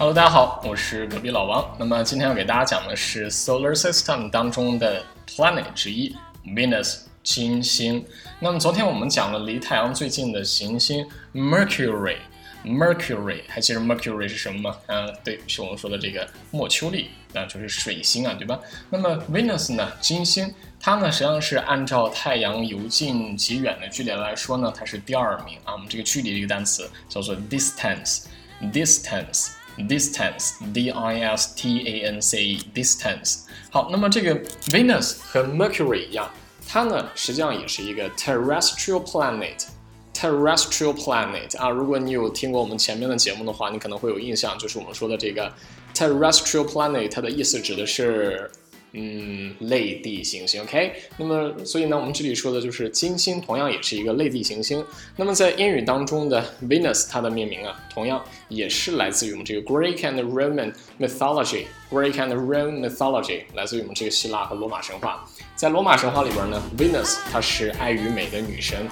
[0.00, 1.76] Hello，大家好，我是隔壁老王。
[1.78, 8.02] 那么今天要给大家讲的是 Solar System 当中的 Planet 之一 Venus 金星。
[8.38, 12.16] 那么昨天我们讲了离太阳最近的行星 Mercury。
[12.64, 14.76] Mercury 还记得 Mercury 是什么吗？
[14.86, 18.58] 啊，对，是我们说的这个莫丘利，那就是水星啊，对吧？
[18.88, 25.74] 那么 Venus 呢，金星，它呢实际上是按照太阳由近及远的距离来说呢，它是第二名啊。
[25.74, 33.39] 我们这个距离这个单词叫做 distance，distance distance，distance，distance，d i s t a n c e，distance。
[33.69, 34.35] 好，那么这个
[34.69, 36.29] Venus 和 Mercury 一样，
[36.67, 45.51] 它呢实际上也是一个 terrestrial planet。terrestrial planet 啊，如果你有听过我们前面的节目的话，你可能会有印象，就是我们说的这个
[45.93, 48.49] terrestrial planet，它的意思指的是
[48.92, 50.62] 嗯类地行星。
[50.62, 54.84] OK，那么所以呢，我们这里说的就是金星，同样也是一个类地行星。
[55.16, 61.64] 那么在英语当中的 Venus，它的命名啊，同样也是来自于我们这个 Greek and Roman mythology。
[61.90, 65.24] Greek and Roman mythology 来自于我们这个希腊和罗马神话。
[65.56, 68.88] 在罗马神话里边呢，Venus 它是爱与美的女神。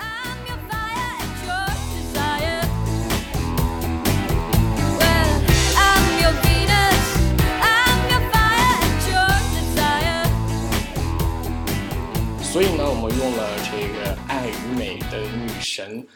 [15.11, 16.07] 的女神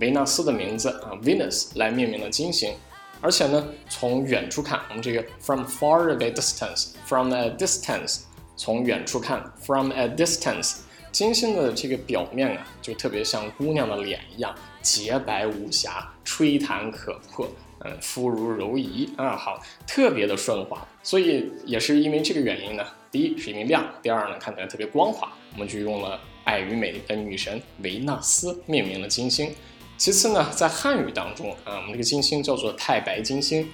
[0.00, 2.74] 维纳斯的名字啊，Venus 来命名了金星。
[3.20, 8.20] 而且呢，从远处看，我们这个 from far away distance，from a distance，
[8.56, 10.78] 从远处看，from a distance，
[11.10, 17.48] 金星的这个表面啊，就特别像姑娘的脸一样，洁白无瑕，吹弹可破。
[17.84, 22.82] 嗯，肤如柔夷啊，好，特别的顺滑，所以也是因为这个原因呢。
[23.10, 29.52] 第一是因为亮，第二呢看起来特别光滑，我们就用了爱与美的女神维纳斯命名了金星。
[29.98, 33.68] 其次呢，在汉语当中啊，我们这个金星叫做太白金星。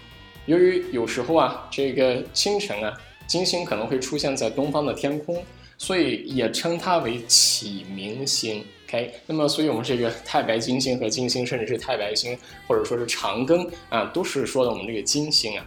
[0.46, 2.92] 由于有时候啊，这个清晨啊，
[3.26, 5.42] 金星可能会出现在东方的天空，
[5.76, 8.64] 所以也称它为启明星。
[8.88, 15.66] OK，那么，所以我们这个太白金星和金星，甚至是太白星，或者说是长庚啊，都是说的我们这个金星啊。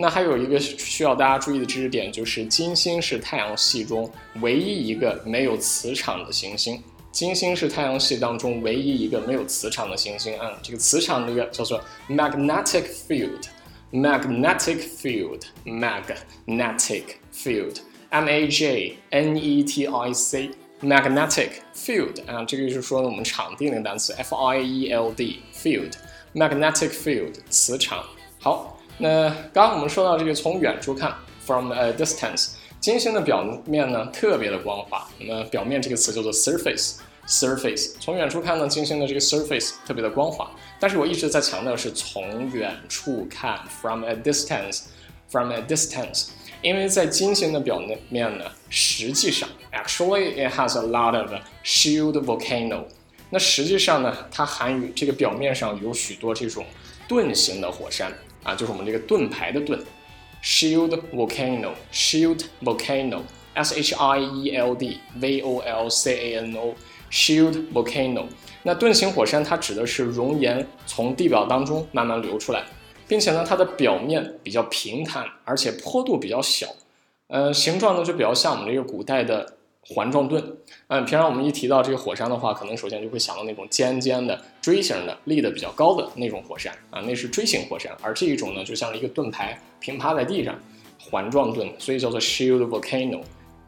[0.00, 6.82] 那还有一个需要大家注意的知识点，就是金星是太阳系中唯一一个没有磁场的行星。
[7.12, 10.58] 金星是太阳系当中唯一一个没有磁场的行星啊。
[10.62, 11.78] 这个磁场那个叫做
[12.08, 17.02] magnetic field，magnetic field，magnetic
[17.34, 20.50] field，M A J N E T I C。
[20.82, 25.92] magnetic field 啊，这个就是说我们场地那个单词 f i e l d field
[26.32, 28.02] magnetic field 磁场。
[28.38, 31.14] 好，那刚刚我们说到这个从远处看
[31.46, 32.50] from a distance，
[32.80, 35.08] 金星的表面呢特别的光滑。
[35.18, 36.96] 那表面这个词叫做 surface
[37.26, 40.50] surface，从远处看呢，金星的这个 surface 特别的光滑。
[40.78, 44.82] 但是我一直在强调是从远处看 from a distance
[45.30, 46.28] from a distance。
[46.60, 51.30] 因为在金星的表面呢，实际上，actually it has a lot of
[51.64, 52.84] shield volcano。
[53.30, 56.66] 那实际上呢，它含有这个表面上有许多这种
[57.08, 59.78] 盾形的火山啊，就是我们这个盾牌的盾
[60.42, 68.24] ，shield volcano，shield volcano，s h i e l d v o l c a n o，shield volcano。
[68.62, 72.64] 那盾形火山它指的是熔岩从地表当中慢慢流出来。
[73.08, 76.68] 并且呢，它的表面比较平坦，而且坡度比较小，
[77.26, 80.42] 呃，形状呢就比较像我们这个古代的环状盾。
[80.88, 87.90] 嗯，平常我们一提到这个火山的话，可能首先就会想到那种尖尖的锥形的、立的比较高的那种火山啊，那是锥形火山。
[88.02, 90.58] 而这一种呢，就像一个盾牌平趴在地上，
[90.98, 93.20] 环状盾，所以叫做 shield volcano，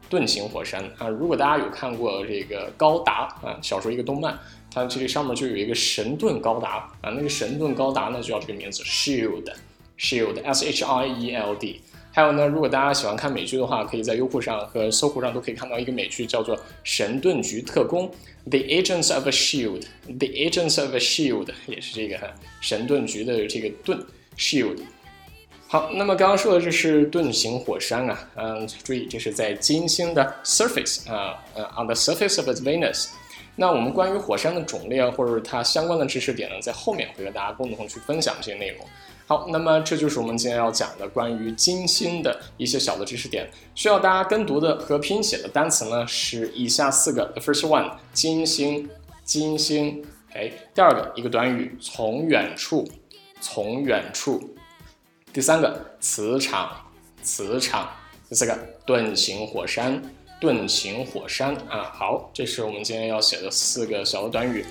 [0.09, 1.07] 盾形火山啊。
[1.07, 4.37] 如果大家有看过这个高达啊，小时候一个动漫。
[4.75, 11.79] 它这个上面就有一个神盾高达啊，那个神盾高达呢就叫这个名字，Shield，Shield，S H I E L D。
[12.15, 18.07] 还有呢，如果大家喜欢看美剧的话，可以在优酷上和搜狐上都可以看到一个美剧，叫做《神盾局特工》
[18.51, 22.19] ，The Agents of a Shield，The Agents of a Shield 也是这个
[22.61, 23.99] 神盾局的这个盾
[24.37, 24.77] Shield。
[25.67, 33.07] 好，那么刚刚说的这是盾形火山啊，嗯，注意这是在金星的 surface 啊，呃，on the surface of Venus。
[33.55, 38.85] 那我们关于火山的种类啊，或者是它相关的知识点呢，在后面会和大家共同去分享这些内容。
[39.25, 43.49] 好，那么这就是我们今天要讲的关于金星的一些小的知识点。
[43.73, 48.89] 需要大家跟读的和拼写的单词呢是以下四个：The first one，金星，
[49.23, 50.05] 金星。
[50.33, 52.85] 哎，第二个一个短语，从远处，
[53.39, 54.55] 从远处。
[55.31, 56.69] 第三个，磁场，
[57.21, 57.89] 磁场。
[58.27, 60.01] 第四个，盾形火山。
[60.41, 64.65] 盾形火山啊，好，这是我们今天要写的四个小的短语。